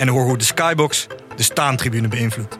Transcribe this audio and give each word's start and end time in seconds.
en 0.00 0.08
hoor 0.08 0.24
hoe 0.24 0.38
de 0.38 0.44
Skybox 0.44 1.06
de 1.36 1.42
staantribune 1.42 2.08
beïnvloedt. 2.08 2.59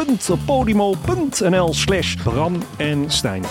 www.podimo.nl 0.05 1.73
slash 1.73 2.15
Bram 2.23 2.61
en 2.77 3.09
Stijn. 3.09 3.43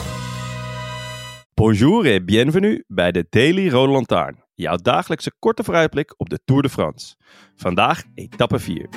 Bonjour 1.55 2.06
et 2.06 2.25
bienvenue 2.25 2.84
bij 2.87 3.12
de 3.12 3.27
Daily 3.31 3.69
Rode 3.69 3.93
Lantaarn. 3.93 4.45
Jouw 4.55 4.77
dagelijkse 4.77 5.33
korte 5.39 5.65
vooruitblik 5.65 6.15
op 6.17 6.28
de 6.28 6.39
Tour 6.45 6.62
de 6.62 6.69
France. 6.69 7.15
Vandaag 7.56 8.03
etappe 8.15 8.59
4. 8.59 8.89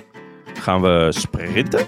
Gaan 0.53 0.81
we 0.81 1.07
sprinten? 1.11 1.85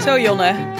Zo 0.00 0.18
Jonne. 0.18 0.77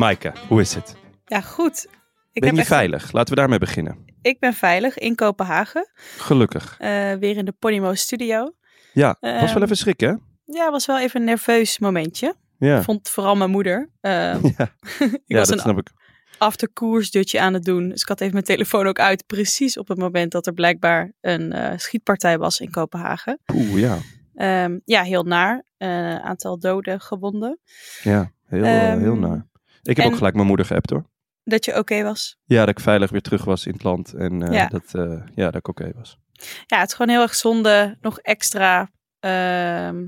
Maaike, 0.00 0.32
hoe 0.48 0.60
is 0.60 0.74
het? 0.74 0.96
Ja, 1.24 1.40
goed. 1.40 1.86
Ik 2.32 2.42
ben 2.42 2.52
je 2.54 2.58
echt- 2.58 2.68
veilig? 2.68 3.12
Laten 3.12 3.34
we 3.34 3.40
daarmee 3.40 3.58
beginnen. 3.58 4.04
Ik 4.22 4.38
ben 4.38 4.52
veilig 4.54 4.98
in 4.98 5.14
Kopenhagen. 5.14 5.90
Gelukkig. 6.16 6.76
eh, 6.78 6.88
weer 7.14 7.36
in 7.36 7.44
de 7.44 7.52
Podimo 7.58 7.94
studio. 7.94 8.54
Ja, 8.92 9.16
was 9.20 9.30
wel 9.40 9.52
Ehm, 9.54 9.62
even 9.62 9.76
schrik, 9.76 10.00
hè? 10.00 10.12
Ja, 10.44 10.70
was 10.70 10.86
wel 10.86 10.98
even 11.00 11.20
een 11.20 11.26
nerveus 11.26 11.78
momentje. 11.78 12.34
Ja, 12.58 12.82
Vond 12.82 13.08
vooral 13.08 13.36
mijn 13.36 13.50
moeder. 13.50 13.90
Eh, 14.00 14.10
ja. 14.58 14.72
ik 14.98 15.20
ja 15.26 15.38
was 15.38 15.48
dat 15.48 15.50
een 15.56 15.58
snap 15.58 15.78
ik. 15.78 15.90
afterkoersdutje 16.38 17.40
aan 17.40 17.54
het 17.54 17.64
doen. 17.64 17.88
Dus 17.88 18.00
ik 18.02 18.08
had 18.08 18.20
even 18.20 18.32
mijn 18.32 18.44
telefoon 18.44 18.86
ook 18.86 18.98
uit. 18.98 19.26
Precies 19.26 19.78
op 19.78 19.88
het 19.88 19.98
moment 19.98 20.32
dat 20.32 20.46
er 20.46 20.52
blijkbaar 20.52 21.12
een 21.20 21.52
eh, 21.52 21.78
schietpartij 21.78 22.38
was 22.38 22.60
in 22.60 22.70
Kopenhagen. 22.70 23.40
Oeh, 23.54 23.78
ja. 23.80 23.98
Ehm, 24.34 24.78
ja, 24.84 25.02
heel 25.02 25.22
naar. 25.22 25.64
Eh, 25.76 26.16
aantal 26.16 26.58
doden, 26.58 27.00
gewonden. 27.00 27.58
Ja, 28.02 28.32
heel, 28.46 28.64
heel 28.98 29.16
naar. 29.16 29.48
Ik 29.82 29.96
heb 29.96 30.04
en- 30.04 30.10
ook 30.10 30.16
gelijk 30.16 30.34
mijn 30.34 30.46
moeder 30.46 30.66
geappt, 30.66 30.90
hoor. 30.90 31.04
Dat 31.44 31.64
je 31.64 31.78
oké 31.78 32.02
was. 32.02 32.36
Ja, 32.44 32.58
dat 32.60 32.68
ik 32.68 32.80
veilig 32.80 33.10
weer 33.10 33.20
terug 33.20 33.44
was 33.44 33.66
in 33.66 33.72
het 33.72 33.82
land. 33.82 34.14
En 34.14 34.42
eh, 34.42 34.52
Ja. 34.54 34.66
dat, 34.66 34.94
eh, 34.94 35.22
ja, 35.34 35.44
dat 35.44 35.54
ik 35.54 35.68
oké 35.68 35.92
was. 35.94 36.18
Ja, 36.66 36.78
het 36.78 36.88
is 36.88 36.94
gewoon 36.94 37.12
heel 37.14 37.22
erg 37.22 37.34
zonde. 37.34 37.96
Nog 38.00 38.18
extra 38.18 38.90
ehm, 39.20 40.06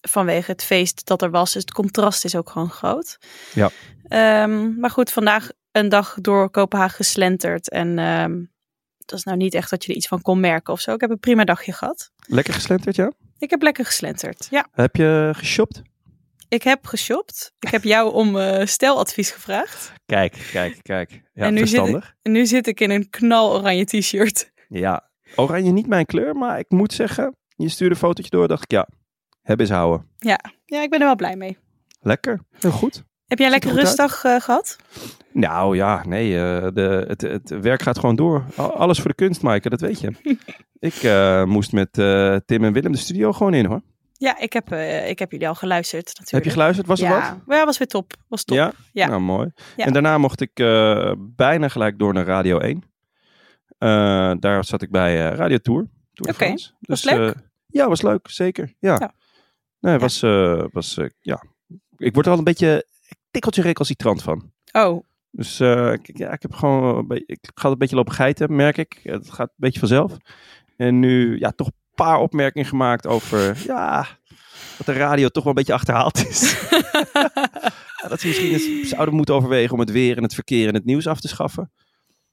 vanwege 0.00 0.50
het 0.50 0.64
feest 0.64 1.06
dat 1.06 1.22
er 1.22 1.30
was. 1.30 1.52
Dus 1.52 1.62
het 1.62 1.72
contrast 1.72 2.24
is 2.24 2.36
ook 2.36 2.50
gewoon 2.50 2.70
groot. 2.70 3.18
Ja. 3.54 3.70
Ehm, 4.02 4.78
maar 4.78 4.90
goed, 4.90 5.10
vandaag 5.12 5.50
een 5.72 5.88
dag 5.88 6.16
door 6.20 6.50
Kopenhagen 6.50 6.96
geslenterd. 6.96 7.70
En 7.70 7.98
ehm 7.98 8.44
het 8.98 9.10
was 9.10 9.24
nou 9.24 9.36
niet 9.36 9.54
echt 9.54 9.70
dat 9.70 9.84
je 9.84 9.90
er 9.90 9.96
iets 9.96 10.08
van 10.08 10.22
kon 10.22 10.40
merken 10.40 10.72
of 10.72 10.80
zo. 10.80 10.94
Ik 10.94 11.00
heb 11.00 11.10
een 11.10 11.18
prima 11.18 11.44
dagje 11.44 11.72
gehad. 11.72 12.10
Lekker 12.26 12.54
geslenterd, 12.54 12.96
ja? 12.96 13.12
Ik 13.38 13.50
heb 13.50 13.62
lekker 13.62 13.84
geslenterd. 13.84 14.46
Ja, 14.50 14.66
Heb 14.72 14.96
je 14.96 15.30
geshopt? 15.36 15.82
Ik 16.50 16.62
heb 16.62 16.86
geshopt. 16.86 17.52
Ik 17.58 17.68
heb 17.68 17.82
jou 17.82 18.12
om 18.12 18.38
eh 18.38 18.66
steladvies 18.66 19.30
gevraagd. 19.30 19.92
Kijk, 20.06 20.48
kijk, 20.52 20.76
kijk. 20.82 21.10
Ja, 21.32 21.44
En 21.44 21.54
nu 21.54 21.58
zit 21.58 21.68
verstandig. 21.68 22.14
En 22.22 22.32
nu 22.32 22.46
zit 22.46 22.66
ik 22.66 22.80
in 22.80 22.90
een 22.90 23.10
knaloranje 23.10 23.84
t-shirt. 23.84 24.50
Ja, 24.68 25.10
oranje 25.36 25.72
niet 25.72 25.86
mijn 25.86 26.06
kleur, 26.06 26.34
maar 26.36 26.58
ik 26.58 26.70
moet 26.70 26.92
zeggen, 26.92 27.36
je 27.56 27.68
stuurde 27.68 27.94
een 27.94 28.00
fotootje 28.00 28.30
door, 28.30 28.48
dacht 28.48 28.62
ik, 28.62 28.70
ja, 28.70 28.88
heb 29.42 29.60
eens 29.60 29.70
houden. 29.70 30.06
Ja. 30.18 30.40
ja, 30.64 30.82
ik 30.82 30.90
ben 30.90 31.00
er 31.00 31.06
wel 31.06 31.16
blij 31.16 31.36
mee. 31.36 31.58
Lekker, 32.00 32.40
heel 32.58 32.70
goed. 32.70 33.02
Heb 33.26 33.38
jij 33.38 33.46
er 33.46 33.52
lekker 33.52 33.72
rustdag 33.72 34.24
eh, 34.24 34.40
gehad? 34.40 34.76
Nou 35.32 35.76
ja, 35.76 36.04
nee, 36.06 36.34
eh, 36.36 36.66
de, 36.74 37.04
het, 37.08 37.20
het 37.20 37.48
werk 37.60 37.82
gaat 37.82 37.98
gewoon 37.98 38.16
door. 38.16 38.44
Al- 38.56 38.72
Alles 38.76 38.98
voor 38.98 39.08
de 39.10 39.14
kunst, 39.16 39.42
Maaike, 39.42 39.68
dat 39.70 39.80
weet 39.80 40.00
je. 40.00 40.12
ik 40.90 41.02
moest 41.46 41.72
met 41.72 41.92
Tim 42.46 42.64
en 42.64 42.72
Willem 42.72 42.92
de 42.92 42.98
studio 42.98 43.32
gewoon 43.32 43.54
in, 43.54 43.64
hoor. 43.64 43.82
Ja, 44.20 44.38
ik 44.38 44.52
heb, 44.52 44.72
eh, 44.72 45.08
ik 45.08 45.18
heb 45.18 45.30
jullie 45.30 45.48
al 45.48 45.54
geluisterd 45.54 46.06
natuurlijk. 46.06 46.30
Heb 46.30 46.44
je 46.44 46.50
geluisterd? 46.50 46.86
Was 46.86 47.00
er 47.00 47.08
ja. 47.08 47.40
wat? 47.46 47.56
Ja, 47.56 47.64
was 47.64 47.78
weer 47.78 47.86
top. 47.86 48.12
Was 48.28 48.44
top. 48.44 48.56
Ja? 48.56 48.72
Ja. 48.92 49.06
Nou, 49.06 49.20
mooi. 49.20 49.50
Ja. 49.76 49.84
En 49.84 49.92
daarna 49.92 50.18
mocht 50.18 50.40
ik 50.40 50.50
eh, 50.58 51.12
bijna 51.18 51.68
gelijk 51.68 51.98
door 51.98 52.12
naar 52.12 52.24
Radio 52.24 52.58
1. 52.58 52.82
Eh, 53.78 54.32
daar 54.38 54.64
zat 54.64 54.82
ik 54.82 54.90
bij 54.90 55.16
Radio 55.16 55.58
Tour. 55.58 55.86
Oké, 56.14 56.32
France. 56.32 56.72
was 56.80 57.02
Dus, 57.02 57.12
leuk? 57.12 57.34
ja, 57.66 57.88
was 57.88 58.02
leuk, 58.02 58.30
zeker. 58.30 58.74
Ja. 58.78 58.96
Ja. 58.98 59.12
Nee, 59.80 59.98
was, 59.98 60.20
was 60.72 60.98
ja. 61.20 61.44
Ik 61.96 62.14
word 62.14 62.26
er 62.26 62.32
al 62.32 62.38
een 62.38 62.44
beetje 62.44 62.86
tikkeltje 63.30 63.62
recalcitrant 63.62 64.22
van. 64.22 64.52
Oh, 64.72 65.04
Dus 65.30 65.60
ik, 65.60 66.18
ja, 66.18 66.30
ik 66.32 66.42
heb 66.42 66.52
gewoon 66.52 67.04
ik 67.26 67.50
ga 67.54 67.68
een 67.68 67.78
beetje 67.78 67.96
lopen 67.96 68.14
geiten, 68.14 68.56
merk 68.56 68.76
ik. 68.76 69.00
Het 69.02 69.30
gaat 69.30 69.48
een 69.48 69.54
beetje 69.56 69.78
vanzelf. 69.78 70.16
En 70.76 70.98
nu, 70.98 71.38
ja, 71.38 71.50
toch 71.50 71.70
paar 72.04 72.18
opmerkingen 72.18 72.68
gemaakt 72.68 73.06
over, 73.06 73.56
ja, 73.66 74.06
dat 74.76 74.86
de 74.86 74.92
radio 74.92 75.28
toch 75.28 75.42
wel 75.44 75.52
een 75.52 75.58
beetje 75.58 75.72
achterhaald 75.72 76.26
is. 76.28 76.54
Ja, 78.02 78.08
dat 78.08 78.20
ze 78.20 78.26
misschien 78.26 78.52
eens 78.52 78.88
zouden 78.88 79.14
moeten 79.14 79.34
overwegen 79.34 79.72
om 79.72 79.80
het 79.80 79.90
weer 79.90 80.16
en 80.16 80.22
het 80.22 80.34
verkeer 80.34 80.68
en 80.68 80.74
het 80.74 80.84
nieuws 80.84 81.06
af 81.06 81.20
te 81.20 81.28
schaffen. 81.28 81.70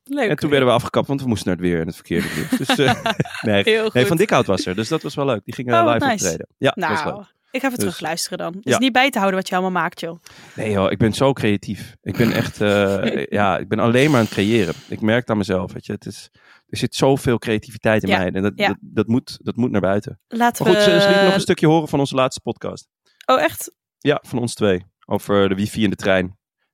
leuk. 0.04 0.30
En 0.30 0.36
toen 0.36 0.50
werden 0.50 0.68
we 0.68 0.74
afgekapt, 0.74 1.08
want 1.08 1.22
we 1.22 1.28
moesten 1.28 1.48
naar 1.48 1.58
het 1.58 1.66
weer 1.66 1.80
en 1.80 1.86
het 1.88 1.96
verkeer 1.96 2.22
en 2.22 2.28
het 2.28 2.36
nieuws. 2.52 2.68
Dus, 2.68 2.78
eh, 2.78 2.94
nee, 3.52 3.64
nee, 3.94 4.06
Van 4.06 4.18
Dikhout 4.18 4.46
was 4.46 4.66
er, 4.66 4.76
dus 4.76 4.88
dat 4.88 5.02
was 5.02 5.16
wel 5.16 5.26
leuk. 5.26 5.42
Die 5.46 5.54
gingen 5.54 5.74
Oh, 5.88 5.94
live 5.94 6.06
nice. 6.06 6.24
optreden. 6.24 6.48
Ja, 6.58 6.72
dat 6.76 6.90
was 6.90 7.04
leuk. 7.04 7.14
nou, 7.14 7.26
ik 7.52 7.62
ga 7.62 7.68
even 7.68 7.70
Dus- 7.70 7.80
terug 7.80 8.00
luisteren 8.00 8.38
dan. 8.38 8.56
Ja. 8.62 8.72
is 8.72 8.78
niet 8.78 8.92
bij 8.92 9.10
te 9.10 9.18
houden 9.18 9.40
wat 9.40 9.50
je 9.50 9.56
allemaal 9.56 9.82
maakt, 9.82 10.00
joh. 10.00 10.20
Nee 10.56 10.72
joh, 10.72 10.92
ik 10.92 10.98
ben 10.98 11.14
zo 11.14 11.34
creatief. 11.34 11.96
Ik 12.02 12.18
ben 12.18 12.32
echt, 12.32 12.62
eh, 12.62 13.26
ja, 13.26 13.58
ik 13.58 13.68
ben 13.68 13.80
alleen 13.80 14.10
maar 14.12 14.20
aan 14.20 14.26
het 14.26 14.34
creëren. 14.34 14.74
Ik 14.90 15.02
merk 15.02 15.20
het 15.20 15.30
aan 15.30 15.38
mezelf, 15.38 15.74
weet 15.74 15.86
je. 15.86 15.92
Het 15.94 16.06
is, 16.06 16.30
er 16.68 16.78
zit 16.78 16.96
zoveel 16.96 17.38
creativiteit 17.38 18.04
in 18.04 18.10
Ja, 18.10 18.18
mij. 18.18 18.32
En 18.32 18.42
dat, 18.42 18.54
ja. 18.56 18.68
dat, 18.68 18.78
dat, 18.82 19.08
moet, 19.08 19.38
dat 19.42 19.56
moet 19.56 19.72
naar 19.72 19.82
buiten. 19.82 20.20
Laten 20.28 20.66
Maar 20.66 20.76
goed, 20.76 20.86
we... 20.86 20.92
ze, 20.92 21.02
ze 21.02 21.08
liet 21.10 21.22
nog 21.24 21.34
een 21.34 21.40
stukje 21.40 21.68
horen 21.68 21.88
van 21.88 22.00
onze 22.00 22.16
laatste 22.16 22.42
podcast. 22.42 22.88
Oh, 23.26 23.42
echt? 23.42 23.72
Ja, 23.98 24.24
van 24.28 24.40
ons 24.40 24.54
twee. 24.54 24.86
Over 25.06 25.50
de 25.50 25.56
wifi 25.56 25.84
in 25.84 25.90
de 25.90 25.96
trein. 25.96 26.26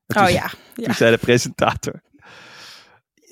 En 0.05 0.17
Oh 0.17 0.23
toen- 0.25 0.33
ja. 0.33 0.51
ja. 0.75 0.83
Toen 0.83 0.93
zei 0.93 1.11
de 1.11 1.17
presentator. 1.17 2.01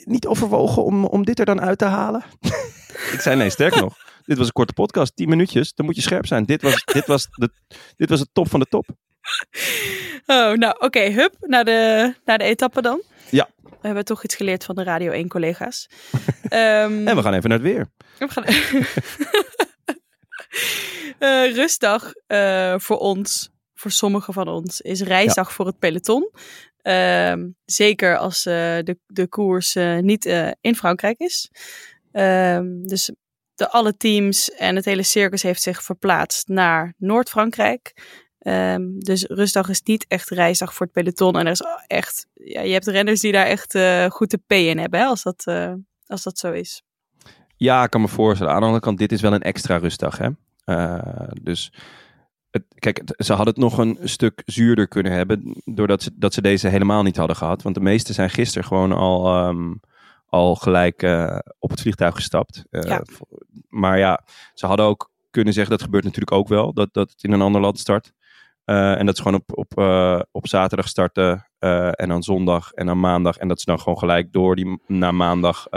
Niet 0.03 0.27
overwogen 0.27 0.83
om, 0.83 1.05
om 1.05 1.23
dit 1.25 1.39
er 1.39 1.45
dan 1.45 1.61
uit 1.61 1.77
te 1.77 1.85
halen? 1.85 2.23
ik 3.13 3.19
zei 3.21 3.35
nee, 3.35 3.50
sterker 3.50 3.81
nog. 3.81 3.95
Dit 4.21 4.38
was 4.38 4.45
een 4.47 4.53
korte 4.53 4.73
podcast, 4.73 5.16
10 5.16 5.29
minuutjes. 5.29 5.73
Dan 5.73 5.85
moet 5.85 5.95
je 5.95 6.01
scherp 6.01 6.25
zijn. 6.25 6.45
Dit 6.45 6.61
was, 6.61 6.83
dit 6.85 7.06
was, 7.07 7.27
de, 7.31 7.50
dit 7.95 8.09
was 8.09 8.19
het 8.19 8.30
top 8.33 8.50
van 8.50 8.59
de 8.59 8.65
top. 8.65 8.86
Oh, 10.25 10.53
nou, 10.53 10.75
oké. 10.80 11.00
hup, 11.00 11.36
naar 11.39 11.65
de, 11.65 12.13
naar 12.25 12.38
de 12.38 12.44
etappe 12.44 12.81
dan. 12.81 13.01
Ja. 13.31 13.50
We 13.62 13.88
hebben 13.88 14.06
toch 14.06 14.24
iets 14.24 14.36
geleerd 14.36 14.63
van 14.63 14.75
de 14.75 14.83
Radio 14.83 15.12
1 15.12 15.28
collega's. 15.28 15.89
Ehm, 16.50 17.07
En 17.07 17.16
we 17.16 17.22
gaan 17.22 17.33
even 17.33 17.50
naar 17.50 17.60
het 17.60 17.68
weer. 17.68 17.92
We 18.19 18.28
gaan... 18.28 18.44
Eh, 21.22 21.54
rustdag 21.54 22.13
eh, 22.28 22.75
voor 22.78 22.98
ons, 22.98 23.50
voor 23.74 23.92
sommigen 23.92 24.33
van 24.33 24.48
ons, 24.48 24.81
is 24.81 25.01
reisdag 25.01 25.54
voor 25.54 25.66
het 25.66 25.80
peloton. 25.80 26.31
Ehm, 26.81 27.50
zeker 27.66 28.18
als 28.18 28.45
eh, 28.45 28.54
de, 28.54 29.00
de 29.06 29.28
koers 29.28 29.75
niet 30.00 30.25
in 30.62 30.75
Frankrijk 30.75 31.19
is. 31.19 31.51
Ehm, 32.12 32.81
dus 32.81 33.12
de, 33.56 33.69
alle 33.69 33.98
teams 33.98 34.51
en 34.51 34.75
het 34.75 34.86
hele 34.86 35.04
circus 35.04 35.44
heeft 35.44 35.62
zich 35.62 35.84
verplaatst 35.84 36.48
naar 36.48 36.94
Noord-Frankrijk. 36.98 37.94
Ehm, 38.41 38.99
dus 38.99 39.23
rustdag 39.23 39.69
is 39.69 39.81
niet 39.81 40.05
echt 40.07 40.29
reisdag 40.29 40.73
voor 40.73 40.85
het 40.85 40.95
peloton. 40.95 41.38
En 41.38 41.45
er 41.45 41.51
is 41.51 41.63
echt, 41.88 42.27
ja, 42.33 42.61
je 42.61 42.73
hebt 42.73 42.88
renners 42.88 43.19
die 43.19 43.31
daar 43.31 43.45
echt 43.45 43.75
eh, 43.75 44.05
goed 44.05 44.31
de 44.31 44.39
P 44.47 44.51
in 44.51 44.77
hebben, 44.77 44.99
hè, 44.99 45.05
als, 45.05 45.23
dat, 45.23 45.45
eh, 45.45 45.73
als 46.05 46.23
dat 46.23 46.39
zo 46.39 46.51
is. 46.51 46.83
Ja, 47.57 47.83
ik 47.83 47.89
kan 47.89 48.01
me 48.01 48.07
voorstellen. 48.07 48.53
Aan 48.53 48.59
de 48.59 48.65
andere 48.65 48.83
kant, 48.83 48.97
dit 48.97 49.11
is 49.11 49.21
wel 49.21 49.33
een 49.33 49.41
extra 49.41 49.77
rustdag. 49.77 50.17
Hè? 50.17 50.29
Uh, 50.65 51.31
dus 51.41 51.73
het, 52.51 52.63
kijk, 52.75 52.97
het, 52.97 53.25
ze 53.25 53.33
hadden 53.33 53.53
het 53.53 53.63
nog 53.63 53.77
een 53.77 53.97
stuk 54.03 54.41
zuurder 54.45 54.88
kunnen 54.88 55.11
hebben. 55.11 55.61
doordat 55.65 56.03
ze, 56.03 56.11
dat 56.15 56.33
ze 56.33 56.41
deze 56.41 56.67
helemaal 56.67 57.03
niet 57.03 57.17
hadden 57.17 57.35
gehad. 57.35 57.61
Want 57.61 57.75
de 57.75 57.81
meeste 57.81 58.13
zijn 58.13 58.29
gisteren 58.29 58.67
gewoon 58.67 58.91
al, 58.91 59.47
um, 59.47 59.79
al 60.25 60.55
gelijk 60.55 61.03
op 61.59 61.69
het 61.69 61.81
vliegtuig 61.81 62.15
gestapt. 62.15 62.63
Ja. 62.69 63.03
Maar 63.69 63.97
ja, 63.97 64.23
ze 64.53 64.65
hadden 64.65 64.85
ook 64.85 65.11
kunnen 65.31 65.53
zeggen, 65.53 65.71
dat 65.71 65.83
gebeurt 65.83 66.03
natuurlijk 66.03 66.31
ook 66.31 66.47
wel, 66.47 66.73
dat, 66.73 66.93
dat 66.93 67.11
het 67.11 67.23
in 67.23 67.31
een 67.31 67.41
ander 67.41 67.61
land 67.61 67.79
start. 67.79 68.13
Uh, 68.66 69.00
en 69.00 69.06
dat 69.06 69.16
ze 69.18 69.22
gewoon 69.24 69.40
op, 69.48 69.58
op, 69.58 69.80
uh, 69.80 70.19
op 70.31 70.48
zaterdag 70.48 70.88
starten 70.88 71.48
uh, 71.60 71.88
en 72.02 72.10
dan 72.10 72.24
zondag 72.24 72.72
en 72.72 72.86
dan 72.86 73.00
maandag. 73.00 73.38
En 73.38 73.48
dat 73.48 73.60
ze 73.60 73.66
dan 73.66 73.80
gewoon 73.80 73.98
gelijk 73.98 74.31
door 74.31 74.56
die 74.56 74.81
na 74.88 75.12
maandag 75.12 75.68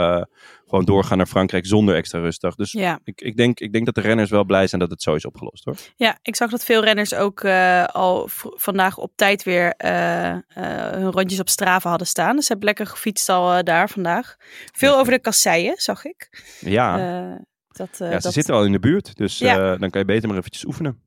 gewoon 0.67 0.85
doorgaan 0.85 1.17
naar 1.17 1.25
Frankrijk 1.27 1.65
zonder 1.65 1.95
extra 1.95 2.19
rustdag. 2.19 2.55
Dus 2.55 2.71
Ja. 2.71 2.99
ik, 3.03 3.21
ik, 3.21 3.37
denk, 3.37 3.59
ik 3.59 3.73
denk 3.73 3.85
dat 3.85 3.95
de 3.95 4.01
renners 4.01 4.29
wel 4.29 4.43
blij 4.43 4.67
zijn 4.67 4.81
dat 4.81 4.89
het 4.89 5.01
zo 5.01 5.15
is 5.15 5.25
opgelost 5.25 5.65
hoor. 5.65 5.75
Ja, 5.95 6.17
ik 6.21 6.35
zag 6.35 6.49
dat 6.49 6.63
veel 6.63 6.83
renners 6.83 7.13
ook 7.13 7.39
eh, 7.41 7.83
al 7.83 8.27
vandaag 8.55 8.97
op 8.97 9.11
tijd 9.15 9.43
weer 9.43 9.73
eh, 9.77 10.29
eh, 10.31 10.39
hun 10.91 11.11
rondjes 11.11 11.39
op 11.39 11.49
Strava 11.49 11.89
hadden 11.89 12.07
staan. 12.07 12.35
Dus 12.35 12.45
ze 12.45 12.51
hebben 12.51 12.67
lekker 12.67 12.87
gefietst 12.87 13.29
al 13.29 13.53
eh, 13.53 13.63
daar 13.63 13.89
vandaag. 13.89 14.35
Veel 14.73 14.97
over 14.97 15.11
de 15.13 15.19
kasseien, 15.19 15.73
zag 15.77 16.05
ik. 16.05 16.43
Ja, 16.59 16.97
Eh, 16.99 17.35
dat, 17.71 17.89
eh, 17.91 18.11
ja 18.11 18.15
ze 18.17 18.21
dat- 18.23 18.33
zitten 18.33 18.53
al 18.55 18.65
in 18.65 18.71
de 18.71 18.79
buurt. 18.79 19.15
Dus 19.17 19.37
Ja. 19.37 19.73
eh, 19.73 19.79
dan 19.79 19.89
kan 19.89 20.01
je 20.01 20.05
beter 20.07 20.27
maar 20.29 20.37
eventjes 20.37 20.65
oefenen. 20.65 20.99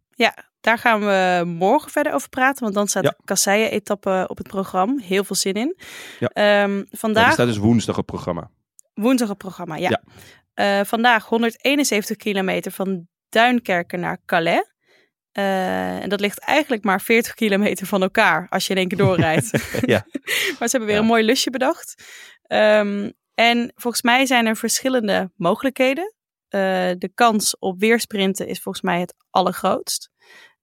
Daar 0.60 0.78
gaan 0.78 1.00
we 1.00 1.42
morgen 1.46 1.90
verder 1.90 2.12
over 2.12 2.28
praten, 2.28 2.62
want 2.62 2.74
dan 2.74 2.86
staat 2.88 3.02
Ja. 3.04 3.10
de 3.10 3.16
kasseien-etappe 3.24 4.24
op 4.28 4.38
het 4.38 4.48
programma. 4.48 5.02
Heel 5.02 5.24
veel 5.24 5.36
zin 5.36 5.54
in. 5.54 5.76
Ja. 6.18 6.28
Ehm, 6.28 6.76
Ja, 6.76 6.84
vandaag, 6.90 7.24
die 7.24 7.32
staat 7.32 7.46
dus 7.46 7.56
woensdag 7.56 7.98
op 7.98 8.06
programma. 8.06 8.50
woensdag 8.94 9.28
het 9.28 9.38
programma, 9.38 9.76
ja. 9.76 9.88
Ja. 9.88 10.02
Eh, 10.80 10.84
vandaag 10.86 11.24
171 11.26 12.16
kilometer 12.16 12.72
van 12.72 13.08
Duinkerken 13.28 14.00
naar 14.00 14.18
Calais. 14.26 14.64
Eh, 15.32 16.02
en 16.02 16.08
dat 16.08 16.20
ligt 16.20 16.38
eigenlijk 16.38 16.84
maar 16.84 17.00
40 17.00 17.34
kilometer 17.34 17.86
van 17.86 18.02
elkaar 18.02 18.46
als 18.48 18.66
je 18.66 18.72
in 18.72 18.78
één 18.78 18.88
keer 18.88 18.98
doorrijdt. 18.98 19.50
Ja. 19.86 20.06
maar 20.58 20.68
ze 20.68 20.76
hebben 20.76 20.86
weer 20.86 20.94
Ja. 20.94 20.98
een 21.00 21.06
mooi 21.06 21.22
lusje 21.24 21.50
bedacht. 21.50 22.04
Ehm, 22.42 23.10
en 23.34 23.72
volgens 23.74 24.02
mij 24.02 24.26
zijn 24.26 24.46
er 24.46 24.56
verschillende 24.56 25.30
mogelijkheden. 25.36 26.14
Eh, 26.48 26.60
de 26.98 27.10
kans 27.14 27.58
op 27.58 27.78
weersprinten 27.80 28.46
is 28.46 28.60
volgens 28.60 28.84
mij 28.84 29.00
het 29.00 29.14
allergrootst. 29.30 30.10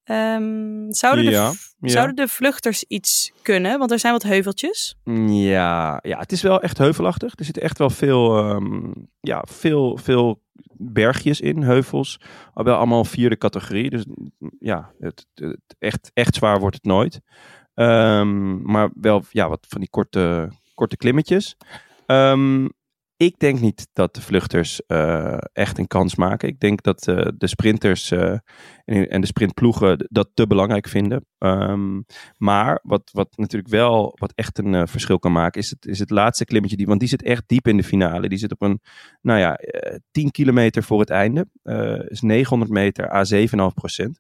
Ehm, 0.06 0.92
zouden, 0.92 1.26
de, 1.26 1.32
ja. 1.32 1.54
zouden 1.80 2.16
de 2.16 2.28
vluchters 2.28 2.84
iets 2.84 3.32
kunnen? 3.42 3.80
Want 3.80 3.92
er 3.92 4.00
zijn 4.00 4.14
wat 4.14 4.24
heuveltjes. 4.24 4.96
Ja, 5.28 6.00
ja, 6.02 6.20
het 6.20 6.32
is 6.32 6.42
wel 6.42 6.62
echt 6.62 6.78
heuvelachtig. 6.78 7.34
Er 7.36 7.46
zitten 7.46 7.64
echt 7.64 7.78
wel 7.78 7.90
veel, 7.90 8.38
ehm, 8.38 8.92
ja, 9.20 9.44
veel, 9.48 9.98
veel 9.98 10.42
bergjes 10.78 11.42
in, 11.42 11.62
heuvels. 11.62 12.20
Al 12.54 12.64
wel 12.64 12.76
allemaal 12.76 13.06
vierde 13.06 13.38
categorie. 13.38 13.90
Dus 13.90 14.06
mm, 14.06 14.52
ja, 14.60 14.92
het, 15.00 15.28
het, 15.34 15.76
echt, 15.80 16.12
echt 16.14 16.36
zwaar 16.36 16.60
wordt 16.60 16.76
het 16.76 16.86
nooit. 16.86 17.22
Ehm, 17.74 18.62
maar 18.62 18.90
wel 18.94 19.24
ja, 19.30 19.50
wat 19.50 19.66
van 19.70 19.80
die 19.80 19.90
korte, 19.90 20.50
korte 20.74 20.98
klimmetjes. 20.98 21.58
Ehm, 22.06 22.68
ik 23.18 23.40
denk 23.40 23.60
niet 23.60 23.88
dat 23.94 24.16
de 24.16 24.22
vluchters 24.22 24.86
eh, 24.86 25.38
echt 25.54 25.78
een 25.78 25.88
kans 25.88 26.16
maken. 26.16 26.48
Ik 26.48 26.60
denk 26.60 26.84
dat 26.84 27.08
eh, 27.08 27.28
de 27.38 27.48
sprinters 27.48 28.12
eh, 28.12 28.38
en, 28.86 29.22
de 29.22 29.28
sprintploegen 29.28 30.08
dat 30.10 30.30
te 30.34 30.48
belangrijk 30.48 30.88
vinden. 30.88 31.26
Ehm, 31.38 32.02
maar 32.38 32.80
wat, 32.84 33.10
wat 33.12 33.38
natuurlijk 33.38 33.72
wel, 33.72 34.16
wat 34.20 34.32
echt 34.36 34.58
een 34.58 34.88
verschil 34.88 35.20
kan 35.20 35.32
maken, 35.32 35.62
is 35.62 35.70
het, 35.70 35.86
is 35.86 36.00
het 36.00 36.10
laatste 36.10 36.46
klimmetje. 36.46 36.78
Die, 36.78 36.88
want 36.88 37.00
die 37.00 37.10
zit 37.10 37.24
echt 37.24 37.44
diep 37.48 37.68
in 37.68 37.78
de 37.78 37.84
finale. 37.84 38.30
Die 38.30 38.38
zit 38.38 38.52
op 38.52 38.62
een, 38.62 38.82
nou 39.22 39.40
ja, 39.40 39.56
eh 39.56 40.00
10 40.12 40.32
kilometer 40.32 40.84
voor 40.84 41.00
het 41.00 41.10
einde. 41.10 41.48
Is 42.08 42.22
900 42.22 42.72
meter 42.72 43.12
à 43.12 43.24
7,5 43.34 43.74
procent. 43.74 44.20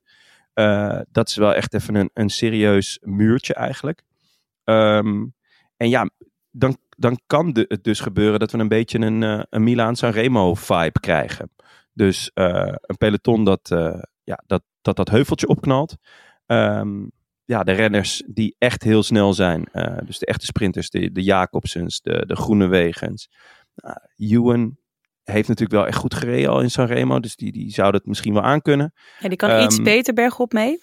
Dat 1.11 1.27
is 1.27 1.35
wel 1.35 1.53
echt 1.53 1.73
even 1.73 1.95
een, 1.95 2.09
een 2.13 2.29
serieus 2.29 2.99
muurtje 3.01 3.53
eigenlijk. 3.53 4.03
Ehm, 4.63 5.25
en 5.77 5.89
ja, 5.89 6.09
dan, 6.51 6.77
dan 6.95 7.19
kan 7.27 7.53
de, 7.53 7.65
het 7.67 7.83
dus 7.83 7.99
gebeuren 7.99 8.39
dat 8.39 8.51
we 8.51 8.57
een 8.57 8.67
beetje 8.67 8.99
een, 8.99 9.23
eh, 9.23 9.41
een 9.49 9.63
Milaan-San 9.63 10.11
Remo 10.11 10.53
vibe 10.53 10.99
krijgen. 10.99 11.51
Dus 11.93 12.31
eh, 12.33 12.73
een 12.81 12.97
peloton 12.97 13.43
dat, 13.43 13.71
eh, 13.71 14.01
ja, 14.23 14.43
dat, 14.45 14.63
dat 14.81 14.95
dat 14.95 15.09
heuveltje 15.09 15.47
opknalt. 15.47 15.95
Ehm, 16.45 17.05
ja, 17.45 17.63
de 17.63 17.71
renners 17.71 18.23
die 18.27 18.55
echt 18.57 18.83
heel 18.83 19.03
snel 19.03 19.33
zijn. 19.33 19.69
dus 20.05 20.19
de 20.19 20.25
echte 20.25 20.45
sprinters, 20.45 20.89
de, 20.89 21.11
de 21.11 21.23
Jacobsens, 21.23 22.01
de, 22.01 22.25
de 22.25 22.35
Groenewegens. 22.35 23.29
Uh, 23.75 24.29
Ewan 24.29 24.77
heeft 25.23 25.47
natuurlijk 25.47 25.79
wel 25.79 25.87
echt 25.87 25.97
goed 25.97 26.13
gereden 26.13 26.49
al 26.49 26.61
in 26.61 26.71
Sanremo. 26.71 27.19
Dus 27.19 27.35
die, 27.35 27.51
die 27.51 27.71
zou 27.71 27.91
dat 27.91 28.05
misschien 28.05 28.33
wel 28.33 28.43
aankunnen. 28.43 28.93
Ja, 29.19 29.27
die 29.27 29.37
kan 29.37 29.63
iets 29.63 29.75
Ehm, 29.75 29.83
beter 29.83 30.13
bergop 30.13 30.53
mee. 30.53 30.81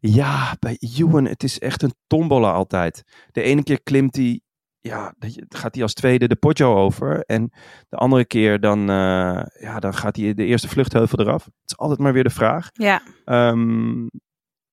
Ja, 0.00 0.56
bij 0.58 0.76
Ewan, 0.78 1.26
het 1.26 1.42
is 1.42 1.58
echt 1.58 1.82
een 1.82 1.94
tombola 2.06 2.52
altijd. 2.52 3.04
De 3.32 3.42
ene 3.42 3.62
keer 3.62 3.82
klimt 3.82 4.16
hij, 4.16 4.40
ja, 4.80 5.14
gaat 5.48 5.74
hij 5.74 5.82
als 5.82 5.94
tweede 5.94 6.28
de 6.28 6.36
Poggio 6.36 6.74
over. 6.74 7.24
En 7.24 7.52
de 7.88 7.96
andere 7.96 8.24
keer 8.24 8.60
dan, 8.60 8.80
eh, 8.80 9.42
ja, 9.60 9.78
dan 9.78 9.94
gaat 9.94 10.16
hij 10.16 10.34
de 10.34 10.44
eerste 10.44 10.68
vluchtheuvel 10.68 11.20
eraf. 11.20 11.44
Het 11.44 11.52
is 11.64 11.76
altijd 11.76 11.98
maar 11.98 12.12
weer 12.12 12.24
de 12.24 12.30
vraag. 12.30 12.68
Ja, 12.72 13.02
Ehm, 13.24 14.06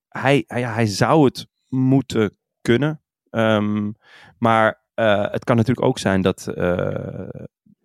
hij, 0.07 0.43
hij, 0.47 0.59
ja, 0.59 0.73
hij 0.73 0.85
zou 0.85 1.25
het 1.25 1.47
moeten 1.69 2.37
kunnen. 2.61 3.01
Ehm, 3.29 3.91
maar 4.37 4.85
eh, 4.93 5.31
het 5.31 5.43
kan 5.43 5.55
natuurlijk 5.55 5.87
ook 5.87 5.99
zijn 5.99 6.21
dat, 6.21 6.47
eh, 6.47 7.29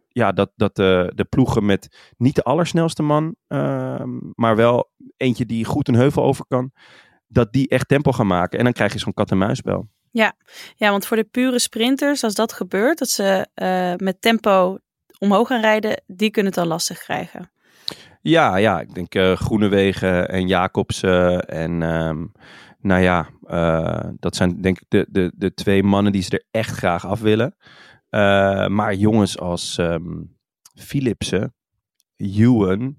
ja, 0.09 0.33
dat, 0.33 0.53
dat 0.57 0.77
de, 0.77 1.13
de 1.15 1.25
ploegen 1.25 1.65
met 1.67 2.13
niet 2.17 2.35
de 2.35 2.43
allersnelste 2.43 3.03
man, 3.03 3.37
ehm, 3.47 4.11
maar 4.35 4.57
wel 4.57 4.91
eentje 5.17 5.47
die 5.47 5.65
goed 5.65 5.89
een 5.89 5.95
heuvel 5.95 6.23
over 6.23 6.45
kan, 6.49 6.73
dat 7.27 7.53
die 7.53 7.69
echt 7.69 7.89
tempo 7.89 8.13
gaan 8.13 8.27
maken. 8.27 8.59
En 8.59 8.65
dan 8.65 8.73
krijg 8.73 8.93
je 8.93 8.99
zo'n 8.99 9.15
kat-en-muisspel. 9.15 9.89
Ja, 10.13 10.35
want 10.77 11.07
voor 11.07 11.17
de 11.17 11.25
pure 11.25 11.59
sprinters, 11.59 12.25
als 12.25 12.35
dat 12.35 12.53
gebeurt, 12.53 12.99
dat 12.99 13.09
ze 13.09 13.47
eh, 13.55 13.95
met 13.97 14.21
tempo 14.21 14.79
omhoog 15.19 15.49
gaan 15.49 15.61
rijden, 15.61 16.03
die 16.07 16.31
kunnen 16.31 16.53
het 16.53 16.61
dan 16.61 16.71
lastig 16.71 16.99
krijgen. 16.99 17.51
Ja, 18.21 18.57
ja, 18.57 18.81
ik 18.81 18.95
denk 18.95 19.15
eh 19.15 19.37
Groenewegen 19.37 20.29
en 20.29 20.47
Jacobsen 20.47 21.49
en 21.49 21.83
ehm, 21.83 22.27
nou 22.79 23.03
ja, 23.03 23.29
eh, 23.47 24.11
dat 24.19 24.37
zijn 24.37 24.61
denk 24.61 24.81
ik 24.81 24.87
de, 24.89 25.07
de, 25.11 25.33
de 25.37 25.55
twee 25.55 25.83
mannen 25.83 26.13
die 26.13 26.23
ze 26.23 26.31
er 26.31 26.45
echt 26.51 26.77
graag 26.77 27.07
af 27.07 27.21
willen. 27.21 27.57
Maar 28.69 28.95
jongens 28.95 29.39
als 29.39 29.79
ehm 29.79 30.23
Philipsen, 30.75 31.55
Ewan, 32.17 32.97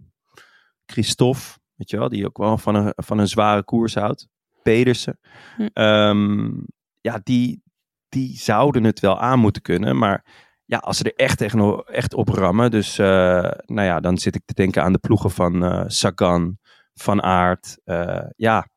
Christophe, 0.86 1.60
weet 1.76 1.90
je 1.90 1.98
wel, 1.98 2.10
die 2.10 2.26
ook 2.26 2.38
wel 2.38 2.58
van 2.58 2.76
een, 2.76 2.94
van 2.96 3.18
een 3.18 3.28
zware 3.28 3.64
koers 3.64 3.96
houdt. 3.96 4.28
Pedersen. 4.64 5.20
Hm. 5.56 5.68
Ehm, 5.74 6.52
ja, 7.04 7.20
die, 7.24 7.64
die 8.10 8.38
zouden 8.38 8.84
het 8.84 9.00
wel 9.00 9.20
aan 9.20 9.40
moeten 9.40 9.62
kunnen, 9.62 9.98
maar 9.98 10.26
ja, 10.66 10.78
als 10.78 10.98
ze 10.98 11.04
er 11.04 11.16
echt, 11.16 11.38
tegen, 11.38 11.86
echt 11.86 12.14
op 12.14 12.28
rammen. 12.30 12.72
Dus 12.72 12.98
eh, 12.98 13.08
nou 13.66 13.88
ja, 13.88 14.00
dan 14.00 14.18
zit 14.18 14.36
ik 14.36 14.42
te 14.46 14.54
denken 14.54 14.84
aan 14.84 14.94
de 14.94 15.00
ploegen 15.00 15.32
van 15.32 15.64
eh, 15.64 15.84
Sagan, 15.88 16.58
Van 16.94 17.22
Aert. 17.24 17.78
eh, 17.84 18.26
ja, 18.36 18.68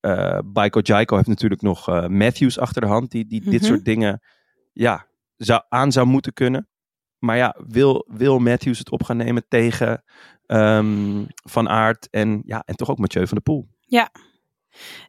eh 0.00 0.38
Baiko 0.44 0.80
Jaiko 0.82 1.16
heeft 1.16 1.28
natuurlijk 1.28 1.62
nog 1.62 1.86
Matthews 2.08 2.58
achter 2.58 2.80
de 2.82 2.88
hand. 2.88 3.10
Die, 3.10 3.26
die 3.26 3.40
dit 3.40 3.60
Mhm. 3.60 3.64
soort 3.70 3.84
dingen 3.84 4.20
ja, 4.72 5.06
zou, 5.36 5.62
aan 5.68 5.92
zou 5.92 6.06
moeten 6.06 6.32
kunnen. 6.32 6.68
Maar 7.18 7.36
ja, 7.36 7.56
wil, 7.66 8.06
wil 8.10 8.38
Matthews 8.38 8.78
het 8.78 8.90
op 8.90 9.02
gaan 9.02 9.16
nemen 9.16 9.44
tegen 9.48 10.04
ehm, 10.46 11.24
Van 11.48 11.68
Aert 11.68 12.08
en, 12.10 12.42
ja, 12.46 12.62
en 12.66 12.76
toch 12.76 12.90
ook 12.90 12.98
Mathieu 12.98 13.26
van 13.26 13.34
der 13.44 13.54
Poel? 13.54 13.68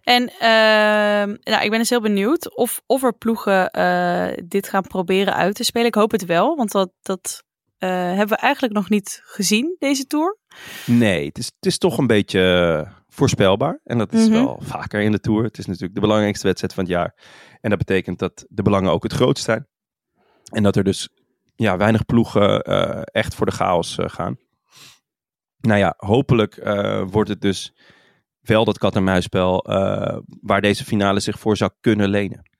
En 0.03 0.29
ehm, 0.29 1.35
nou, 1.43 1.63
ik 1.63 1.69
ben 1.69 1.79
dus 1.79 1.89
heel 1.89 2.01
benieuwd 2.01 2.55
of, 2.55 2.81
of 2.85 3.03
er 3.03 3.13
ploegen 3.17 3.69
eh, 3.71 4.27
dit 4.45 4.69
gaan 4.69 4.83
proberen 4.83 5.35
uit 5.35 5.55
te 5.55 5.63
spelen. 5.63 5.87
Ik 5.87 5.95
hoop 5.95 6.11
het 6.11 6.25
wel, 6.25 6.55
want 6.55 6.71
dat, 6.71 6.91
dat 7.01 7.43
eh, 7.77 7.89
hebben 7.89 8.27
we 8.27 8.35
eigenlijk 8.35 8.73
nog 8.73 8.89
niet 8.89 9.21
gezien, 9.23 9.75
deze 9.79 10.05
Tour. 10.05 10.37
Nee, 10.85 11.25
het 11.25 11.37
is, 11.37 11.45
het 11.45 11.65
is 11.65 11.77
toch 11.77 11.97
een 11.97 12.07
beetje 12.07 12.83
eh, 12.85 12.91
voorspelbaar. 13.07 13.79
En 13.83 13.97
dat 13.97 14.13
is 14.13 14.27
Mhm. 14.27 14.31
wel 14.31 14.59
vaker 14.61 15.01
in 15.01 15.11
de 15.11 15.19
Tour. 15.19 15.43
Het 15.43 15.57
is 15.57 15.65
natuurlijk 15.65 15.93
de 15.95 16.01
belangrijkste 16.01 16.47
wedstrijd 16.47 16.73
van 16.73 16.83
het 16.83 16.93
jaar. 16.93 17.15
En 17.61 17.69
dat 17.69 17.79
betekent 17.79 18.19
dat 18.19 18.45
de 18.49 18.61
belangen 18.61 18.91
ook 18.91 19.03
het 19.03 19.13
grootst 19.13 19.43
zijn. 19.43 19.67
En 20.51 20.63
dat 20.63 20.75
er 20.75 20.83
dus 20.83 21.09
ja, 21.55 21.77
weinig 21.77 22.05
ploegen 22.05 22.61
echt 23.03 23.35
voor 23.35 23.45
de 23.45 23.51
chaos 23.51 23.97
gaan. 23.99 24.37
Nou 25.57 25.79
ja, 25.79 25.93
hopelijk 25.97 26.55
wordt 27.11 27.29
het 27.29 27.41
dus 27.41 27.73
wel 28.47 28.65
dat 28.65 28.77
kat-en-muisspel 28.77 29.63
eh, 29.63 30.17
waar 30.41 30.61
deze 30.61 30.83
finale 30.85 31.19
zich 31.19 31.39
voor 31.39 31.57
zou 31.57 31.71
kunnen 31.81 32.09
lenen. 32.09 32.53